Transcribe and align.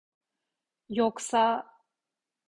Yoksa… 0.89 1.71